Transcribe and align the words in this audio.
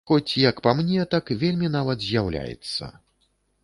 Хоць 0.09 0.37
як 0.49 0.61
па 0.67 0.71
мне, 0.79 1.05
так 1.13 1.31
вельмі 1.45 1.71
нават 1.77 2.09
з'яўляецца. 2.09 2.95